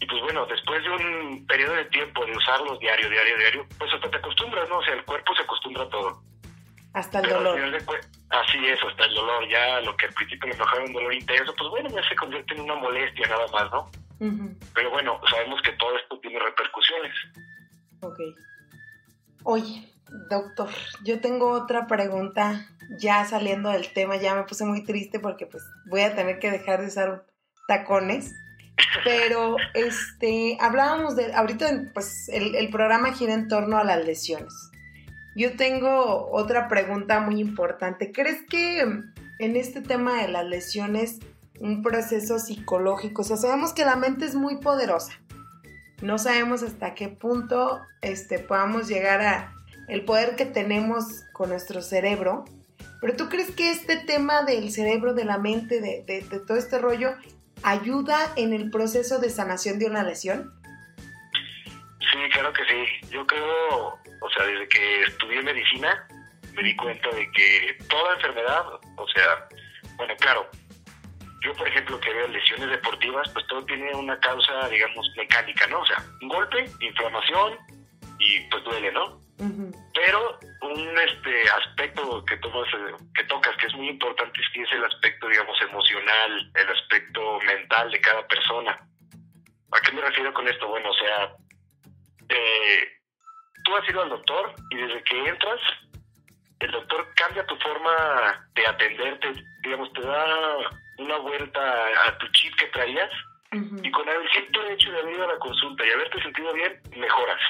[0.00, 3.92] Y pues bueno, después de un periodo de tiempo de usarlos diario, diario, diario, pues
[3.92, 4.78] hasta te acostumbras, ¿no?
[4.78, 6.22] O sea, el cuerpo se acostumbra a todo.
[6.94, 7.60] Hasta el dolor.
[8.30, 9.48] así es, hasta el dolor.
[9.48, 12.54] Ya lo que al principio me enojaba un dolor intenso, pues bueno, ya se convierte
[12.54, 13.90] en una molestia nada más, ¿no?
[14.18, 17.14] Pero bueno, sabemos que todo esto tiene repercusiones.
[18.00, 18.18] Ok.
[19.44, 19.88] Oye,
[20.28, 20.68] doctor,
[21.04, 22.66] yo tengo otra pregunta
[22.98, 26.50] ya saliendo del tema, ya me puse muy triste porque pues voy a tener que
[26.50, 27.26] dejar de usar
[27.68, 28.34] tacones.
[29.04, 34.54] Pero este, hablábamos de, ahorita pues el, el, programa gira en torno a las lesiones.
[35.34, 38.12] Yo tengo otra pregunta muy importante.
[38.12, 41.18] ¿Crees que en este tema de las lesiones
[41.60, 45.12] un proceso psicológico, o sea, sabemos que la mente es muy poderosa.
[46.00, 49.52] No sabemos hasta qué punto este, podamos llegar a
[49.88, 52.44] el poder que tenemos con nuestro cerebro.
[53.00, 56.78] Pero tú crees que este tema del cerebro, de la mente, de, de todo este
[56.78, 57.14] rollo,
[57.62, 60.52] ayuda en el proceso de sanación de una lesión?
[62.12, 63.08] Sí, claro que sí.
[63.10, 66.06] Yo creo, o sea, desde que estudié medicina,
[66.54, 68.66] me di cuenta de que toda enfermedad,
[68.96, 69.48] o sea,
[69.96, 70.48] bueno, claro,
[71.40, 75.80] yo por ejemplo que veo lesiones deportivas, pues todo tiene una causa, digamos, mecánica, ¿no?
[75.80, 77.56] O sea, un golpe, inflamación
[78.18, 79.20] y pues duele, ¿no?
[79.94, 82.68] Pero un este aspecto que tomas,
[83.14, 87.40] que tocas que es muy importante es que es el aspecto, digamos, emocional, el aspecto
[87.40, 88.78] mental de cada persona.
[89.70, 90.66] ¿A qué me refiero con esto?
[90.68, 91.36] Bueno, o sea,
[92.28, 92.88] eh,
[93.64, 95.60] tú has ido al doctor y desde que entras,
[96.60, 100.24] el doctor cambia tu forma de atenderte, digamos, te da
[100.98, 101.60] una vuelta
[102.06, 103.10] a tu chip que traías
[103.50, 106.80] y con el simple hecho de haber ido a la consulta y haberte sentido bien,
[106.96, 107.40] mejoras.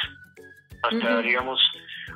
[0.84, 1.60] Hasta, digamos,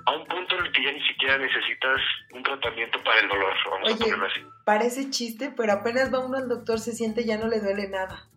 [0.07, 2.01] a un punto en el que ya ni siquiera necesitas
[2.33, 4.41] un tratamiento para el dolor, vamos a ponerlo así.
[4.65, 8.29] Parece chiste, pero apenas va uno al doctor, se siente ya no le duele nada.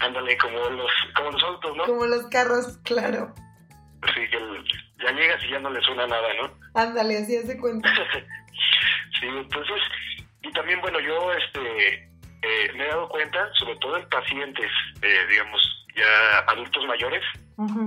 [0.00, 1.84] Ándale, como los, como los autos, ¿no?
[1.84, 3.34] Como los carros, claro.
[4.14, 4.38] Sí, que
[5.02, 6.50] ya llegas y ya no le suena nada, ¿no?
[6.74, 7.88] Ándale, así hace cuenta.
[9.20, 9.82] sí, entonces,
[10.42, 11.94] y también, bueno, yo, este,
[12.42, 14.70] eh, me he dado cuenta, sobre todo en pacientes,
[15.02, 15.60] eh, digamos,
[15.96, 17.22] ya adultos mayores,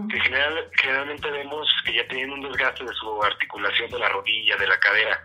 [0.10, 4.56] que general, generalmente vemos que ya tienen un desgaste de su articulación de la rodilla,
[4.58, 5.24] de la cadera,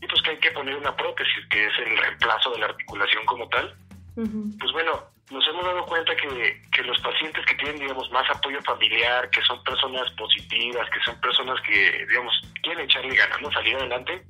[0.00, 3.24] y pues que hay que poner una prótesis, que es el reemplazo de la articulación
[3.26, 3.76] como tal.
[4.14, 8.60] Pues bueno, nos hemos dado cuenta que, que los pacientes que tienen, digamos, más apoyo
[8.62, 13.50] familiar, que son personas positivas, que son personas que, digamos, quieren echarle ganas, ¿no?
[13.52, 14.22] Salir adelante,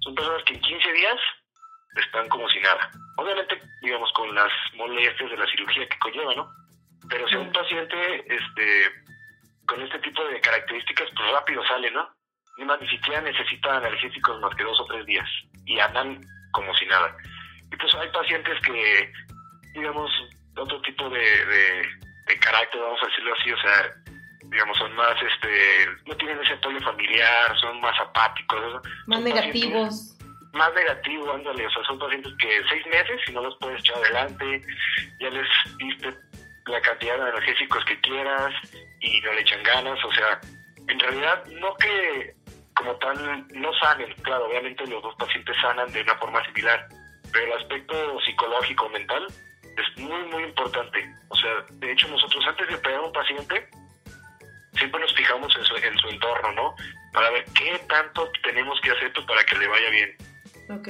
[0.00, 1.16] son personas que en 15 días
[1.96, 2.90] están como si nada.
[3.16, 6.50] Obviamente, digamos, con las molestias de la cirugía que conlleva, ¿no?
[7.08, 8.92] Pero si un paciente este,
[9.66, 12.08] con este tipo de características, pues rápido sale, ¿no?
[12.58, 15.28] Ni más, ni siquiera necesita analgésicos más que dos o tres días
[15.64, 16.20] y andan
[16.52, 17.16] como si nada.
[17.70, 19.12] Y pues hay pacientes que,
[19.78, 20.10] digamos,
[20.56, 23.94] otro tipo de, de, carácter, vamos a decirlo así, o sea,
[24.50, 28.82] digamos, son más, este, no tienen ese apoyo familiar, son más apáticos.
[29.06, 30.18] Más negativos
[30.52, 33.96] más negativo, ándale, o sea, son pacientes que seis meses y no los puedes echar
[33.98, 34.62] adelante,
[35.20, 35.46] ya les
[35.78, 36.14] diste
[36.66, 38.54] la cantidad de analgésicos que quieras
[39.00, 40.40] y no le echan ganas, o sea,
[40.88, 42.34] en realidad no que
[42.74, 46.88] como tal no sanen, claro, obviamente los dos pacientes sanan de una forma similar,
[47.32, 49.26] pero el aspecto psicológico, mental,
[49.80, 51.14] es muy, muy importante.
[51.28, 53.68] O sea, de hecho nosotros antes de operar a un paciente,
[54.74, 56.74] siempre nos fijamos en su, en su entorno, ¿no?
[57.12, 60.16] Para ver qué tanto tenemos que hacer pues, para que le vaya bien.
[60.70, 60.88] Ok.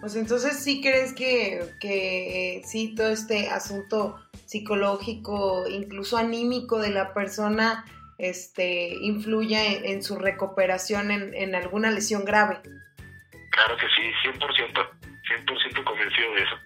[0.00, 7.12] Pues entonces sí crees que, que sí, todo este asunto psicológico, incluso anímico de la
[7.12, 7.84] persona,
[8.16, 12.60] este, influya en, su recuperación en, en, alguna lesión grave.
[13.50, 14.88] Claro que sí, 100%,
[15.46, 16.56] 100% convencido de eso.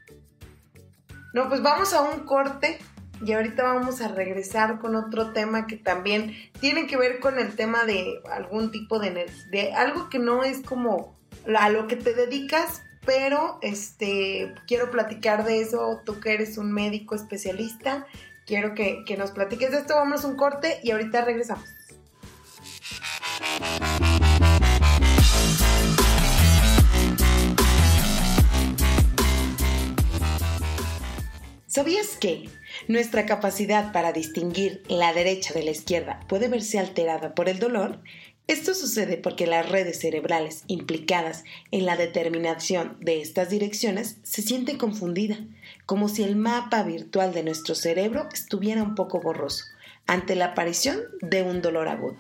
[1.32, 2.78] No, pues vamos a un corte
[3.24, 7.54] y ahorita vamos a regresar con otro tema que también tiene que ver con el
[7.54, 11.16] tema de algún tipo de, de algo que no es como
[11.56, 16.72] a lo que te dedicas, pero este quiero platicar de eso, tú que eres un
[16.72, 18.06] médico especialista,
[18.46, 21.64] quiero que, que nos platiques de esto, vamos a un corte y ahorita regresamos.
[31.74, 32.50] ¿Sabías que
[32.86, 38.02] nuestra capacidad para distinguir la derecha de la izquierda puede verse alterada por el dolor?
[38.46, 44.76] Esto sucede porque las redes cerebrales implicadas en la determinación de estas direcciones se sienten
[44.76, 45.38] confundidas,
[45.86, 49.64] como si el mapa virtual de nuestro cerebro estuviera un poco borroso
[50.06, 52.18] ante la aparición de un dolor agudo.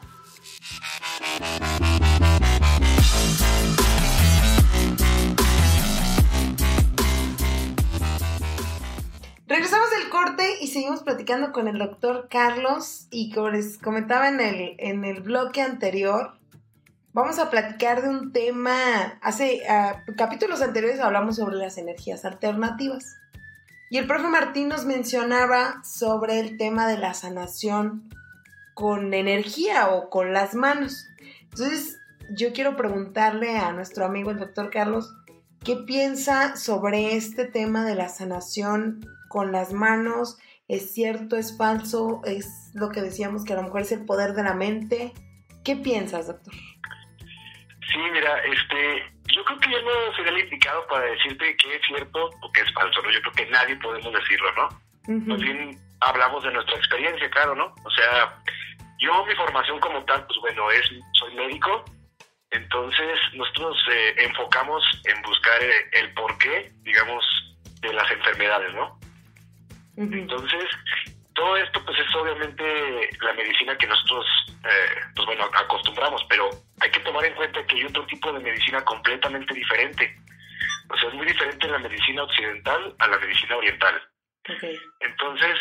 [9.82, 13.08] Regresamos del corte y seguimos platicando con el doctor Carlos.
[13.10, 16.34] Y como les comentaba en el, en el bloque anterior,
[17.12, 23.16] vamos a platicar de un tema, hace ah, capítulos anteriores hablamos sobre las energías alternativas.
[23.90, 28.08] Y el profe Martín nos mencionaba sobre el tema de la sanación
[28.74, 31.06] con energía o con las manos.
[31.44, 31.98] Entonces
[32.30, 35.14] yo quiero preguntarle a nuestro amigo el doctor Carlos,
[35.64, 39.00] ¿qué piensa sobre este tema de la sanación
[39.32, 43.80] con las manos, es cierto, es falso, es lo que decíamos que a lo mejor
[43.80, 45.12] es el poder de la mente.
[45.64, 46.52] ¿Qué piensas, doctor?
[46.52, 51.82] Sí, mira, este, yo creo que ya no sería el indicado para decirte que es
[51.86, 53.10] cierto o que es falso, ¿no?
[53.10, 54.68] Yo creo que nadie podemos decirlo, ¿no?
[55.26, 57.74] Más bien hablamos de nuestra experiencia, claro, ¿no?
[57.84, 58.38] O sea,
[58.98, 61.84] yo mi formación como tal, pues bueno, es, soy médico,
[62.50, 67.24] entonces nosotros eh, enfocamos en buscar el, el porqué, digamos,
[67.80, 69.01] de las enfermedades, ¿no?
[69.96, 70.64] Entonces,
[71.34, 74.26] todo esto pues es obviamente la medicina que nosotros,
[74.64, 76.50] eh, pues bueno, acostumbramos, pero
[76.80, 80.16] hay que tomar en cuenta que hay otro tipo de medicina completamente diferente.
[80.88, 84.02] O sea, es muy diferente la medicina occidental a la medicina oriental.
[85.00, 85.58] Entonces,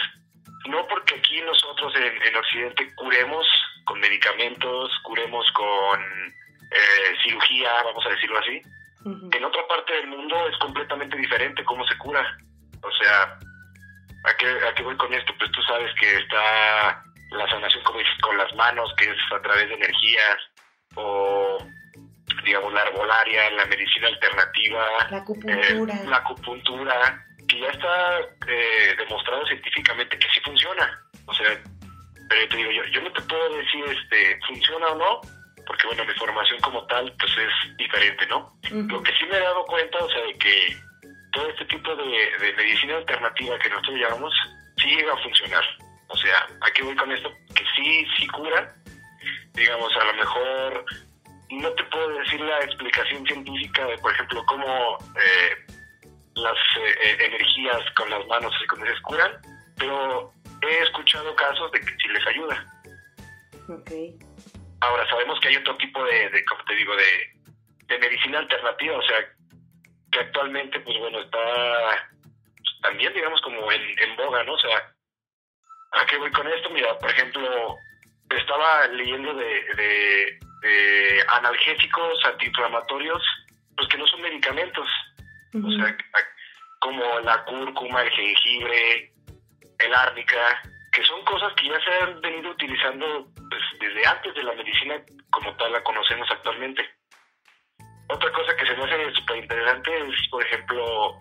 [0.68, 3.46] no porque aquí nosotros en, Occidente curemos
[3.86, 8.62] con medicamentos, curemos con eh, cirugía, vamos a decirlo así,
[9.06, 12.38] en otra parte del mundo es completamente diferente cómo se cura.
[12.82, 13.40] O sea,
[14.24, 14.34] ¿A
[14.74, 15.34] qué, voy con esto?
[15.38, 19.42] Pues tú sabes que está la sanación, como dices, con las manos, que es a
[19.42, 20.38] través de energías,
[20.96, 21.58] o
[22.44, 28.96] digamos la arbolaria, la medicina alternativa, la acupuntura, eh, la acupuntura que ya está eh,
[28.98, 31.02] demostrado científicamente que sí funciona.
[31.26, 31.48] O sea,
[32.30, 35.22] pero te digo, yo, yo no te puedo decir este funciona o no,
[35.66, 38.58] porque bueno, mi formación como tal pues es diferente, ¿no?
[38.70, 40.78] Lo que sí me he dado cuenta, o sea, de que
[41.32, 44.34] todo este tipo de, medicina alternativa que nosotros llamamos,
[44.78, 45.64] sí llega a funcionar.
[46.08, 48.76] O sea, aquí voy con esto, que sí, sí cura.
[49.54, 50.86] Digamos, a lo mejor
[51.52, 55.76] no te puedo decir la explicación científica de, por ejemplo, cómo eh,
[56.36, 59.32] las eh, eh, energías con las manos, así como se curan,
[59.78, 62.66] pero he escuchado casos de que sí les ayuda.
[63.68, 64.18] Okay.
[64.82, 67.32] Ahora, sabemos que hay otro tipo de, de como te digo, de,
[67.88, 69.18] de medicina alternativa, o sea,
[70.12, 72.10] que actualmente, pues bueno, está
[72.82, 74.54] también, digamos, como en, en boga, ¿no?
[74.54, 74.94] O sea,
[75.94, 76.70] ¿a qué voy con esto?
[76.70, 77.78] Mira, por ejemplo,
[78.30, 83.24] estaba leyendo de, de, analgésicos antiinflamatorios,
[83.76, 84.88] pues que no son medicamentos.
[85.54, 85.98] O sea,
[86.80, 89.14] como la cúrcuma, el jengibre,
[89.80, 94.44] el árnica, que son cosas que ya se han venido utilizando pues, desde antes de
[94.44, 96.84] la medicina como tal la conocemos actualmente.
[98.14, 101.18] Otra cosa que se me hace súper interesante es, por ejemplo,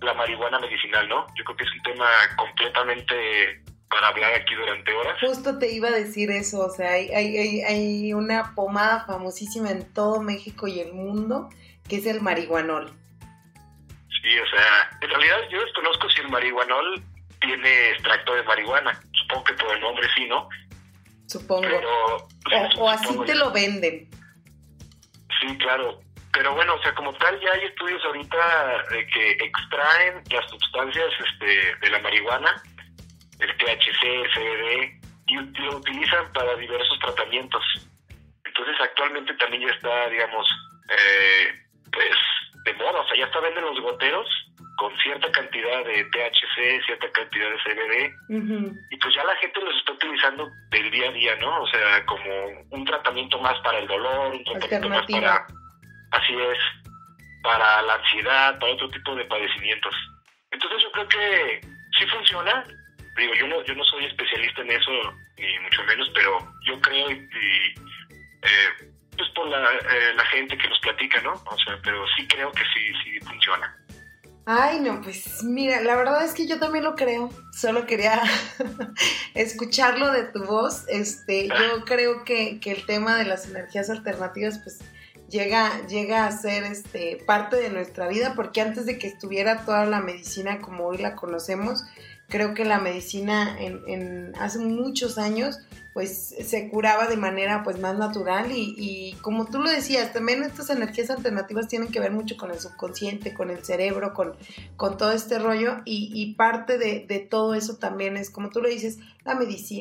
[0.00, 1.26] la marihuana medicinal, ¿no?
[1.34, 5.18] Yo creo que es un tema completamente para hablar aquí durante horas.
[5.20, 9.92] Justo te iba a decir eso, o sea, hay, hay, hay una pomada famosísima en
[9.92, 11.48] todo México y el mundo
[11.88, 12.90] que es el marihuanol.
[14.22, 17.02] Sí, o sea, en realidad yo desconozco si el marihuanol
[17.40, 19.00] tiene extracto de marihuana.
[19.12, 20.48] Supongo que por el nombre sí, ¿no?
[21.26, 21.68] Supongo.
[22.78, 24.08] o, así te lo venden.
[25.40, 26.00] Sí, claro.
[26.34, 31.06] Pero bueno, o sea, como tal, ya hay estudios ahorita de que extraen las sustancias
[31.24, 32.60] este, de la marihuana,
[33.38, 34.02] el THC,
[34.34, 37.62] CBD, y lo utilizan para diversos tratamientos.
[38.44, 40.46] Entonces, actualmente también ya está, digamos,
[40.90, 41.54] eh,
[41.92, 42.16] pues
[42.64, 44.26] de moda, o sea, ya está venden los goteros
[44.76, 48.12] con cierta cantidad de THC, cierta cantidad de CBD,
[48.90, 51.62] y pues ya la gente los está utilizando del día a día, ¿no?
[51.62, 52.30] O sea, como
[52.70, 55.46] un tratamiento más para el dolor, un tratamiento más para
[56.14, 56.58] Así es,
[57.42, 59.94] para la ansiedad, para otro tipo de padecimientos.
[60.52, 61.60] Entonces yo creo que
[61.98, 62.64] sí funciona,
[63.16, 64.92] digo, yo no, yo no soy especialista en eso,
[65.38, 67.28] ni mucho menos, pero yo creo y,
[68.42, 71.32] eh, pues por la, eh, la gente que nos platica, ¿no?
[71.32, 73.76] O sea, pero sí creo que sí, sí funciona.
[74.46, 77.30] Ay, no, pues mira, la verdad es que yo también lo creo.
[77.52, 78.22] Solo quería
[79.34, 80.84] escucharlo de tu voz.
[80.88, 84.80] Este, yo creo que, que, el tema de las energías alternativas, pues,
[85.28, 89.86] llega, llega a ser este, parte de nuestra vida, porque antes de que estuviera toda
[89.86, 91.84] la medicina como hoy la conocemos,
[92.28, 95.60] creo que la medicina en, en hace muchos años
[95.94, 100.68] pues se curaba de manera pues más natural y, como tú lo decías, también estas
[100.70, 104.34] energías alternativas tienen que ver mucho con el subconsciente, con el cerebro, con,
[104.76, 108.98] con todo este rollo y, parte de, todo eso también es, como tú lo dices,
[109.24, 109.38] la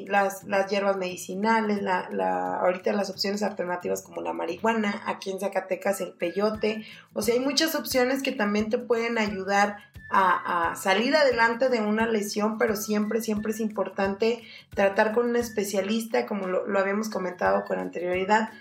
[0.07, 5.39] las, las hierbas medicinales, la, la, ahorita las opciones alternativas como la marihuana, aquí en
[5.39, 9.77] Zacatecas el peyote, o sea, hay muchas opciones que también te pueden ayudar
[10.13, 14.43] a, salir adelante de una lesión, pero siempre, siempre es importante
[14.73, 18.51] tratar con un especialista, como lo, habíamos comentado con anterioridad.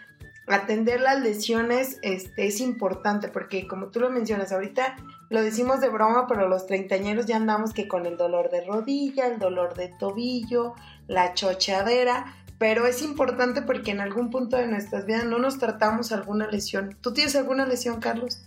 [0.48, 4.96] Atender las lesiones este, es importante porque como tú lo mencionas ahorita,
[5.30, 9.26] lo decimos de broma, pero los treintañeros ya andamos que con el dolor de rodilla,
[9.26, 10.74] el dolor de tobillo,
[11.06, 16.12] la chochadera, pero es importante porque en algún punto de nuestras vidas no nos tratamos
[16.12, 16.96] alguna lesión.
[17.00, 18.42] ¿Tú tienes alguna lesión, Carlos?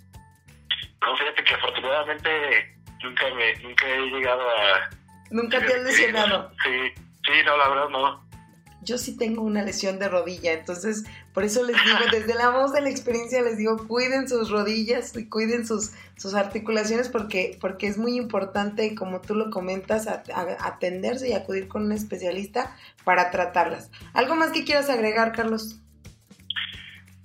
[1.01, 2.74] No, fíjate que afortunadamente
[3.05, 4.89] nunca me, nunca he llegado a...
[5.31, 6.51] ¿Nunca te has lesionado?
[6.63, 8.25] Sí, sí, no, la verdad no.
[8.81, 12.71] Yo sí tengo una lesión de rodilla, entonces por eso les digo, desde la voz
[12.71, 17.87] de la experiencia les digo, cuiden sus rodillas y cuiden sus, sus articulaciones porque, porque
[17.87, 23.89] es muy importante, como tú lo comentas, atenderse y acudir con un especialista para tratarlas.
[24.13, 25.79] ¿Algo más que quieras agregar, Carlos?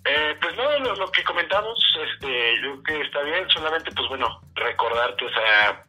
[0.05, 1.79] Eh, pues no, lo, que comentamos,
[2.09, 5.85] este, yo creo que está bien, solamente pues bueno, recordarte, o sea,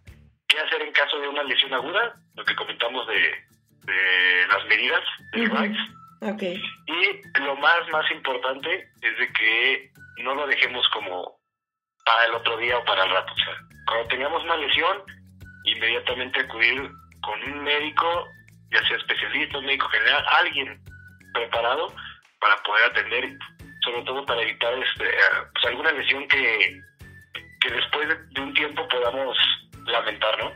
[0.47, 3.21] qué hacer en caso de una lesión aguda, lo que comentamos de,
[3.85, 5.01] de las medidas
[5.31, 6.61] de uh okay.
[6.87, 11.39] Y lo más, más importante es de que no lo dejemos como
[12.05, 13.55] para el otro día o para el rato, o sea,
[13.87, 15.03] cuando tengamos una lesión,
[15.63, 16.89] inmediatamente acudir
[17.21, 18.27] con un médico,
[18.71, 20.83] ya sea especialista, un médico general, alguien
[21.33, 21.93] preparado
[22.39, 23.37] para poder atender
[23.83, 25.05] sobre todo para evitar este,
[25.53, 26.81] pues, alguna lesión que,
[27.61, 29.37] que después de, un tiempo podamos
[29.85, 30.51] lamentar, ¿no?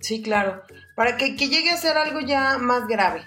[0.00, 0.62] Sí, claro.
[0.94, 3.20] Para que, que llegue a ser algo ya más grave.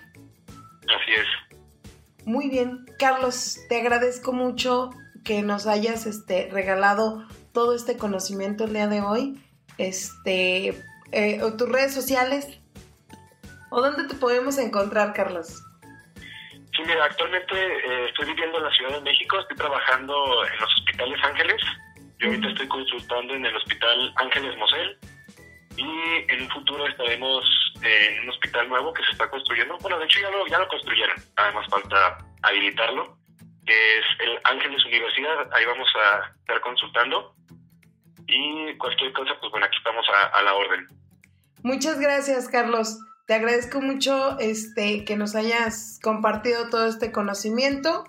[0.84, 2.26] Así es.
[2.26, 2.86] Muy bien.
[2.98, 4.92] Carlos, te agradezco mucho
[5.24, 9.44] que nos hayas este, regalado todo este conocimiento el día de hoy.
[9.78, 10.70] Este,
[11.12, 12.48] eh, tus redes sociales.
[13.70, 15.64] ¿O dónde te podemos encontrar, Carlos?
[16.82, 20.70] Sí, mira, actualmente eh, estoy viviendo en la Ciudad de México, estoy trabajando en los
[20.78, 21.62] hospitales Ángeles.
[22.18, 24.98] Yo ahorita estoy consultando en el Hospital Ángeles Mosel
[25.78, 27.46] y en un futuro estaremos
[27.84, 29.78] en un hospital nuevo que se está construyendo.
[29.80, 33.16] Bueno, de hecho ya lo, ya lo construyeron, además falta habilitarlo,
[33.66, 35.54] que es el Ángeles Universidad.
[35.54, 37.36] Ahí vamos a estar consultando
[38.26, 40.88] y cualquier cosa, pues bueno, aquí estamos a, a la orden.
[41.62, 42.98] Muchas gracias, Carlos.
[43.32, 48.04] Te agradezco mucho este, que nos hayas compartido todo este conocimiento.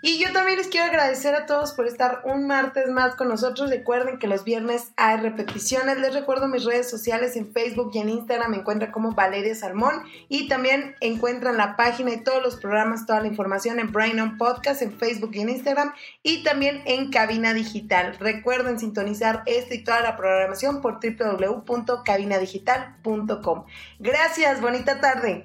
[0.00, 3.68] Y yo también les quiero agradecer a todos por estar un martes más con nosotros.
[3.68, 5.98] Recuerden que los viernes hay repeticiones.
[5.98, 8.52] Les recuerdo mis redes sociales en Facebook y en Instagram.
[8.52, 10.04] Me encuentran como Valeria Salmón.
[10.28, 14.38] Y también encuentran la página y todos los programas, toda la información en Brain on
[14.38, 15.92] Podcast, en Facebook y en Instagram.
[16.22, 18.16] Y también en Cabina Digital.
[18.20, 23.64] Recuerden sintonizar esta y toda la programación por www.cabinadigital.com.
[23.98, 25.44] Gracias, bonita tarde.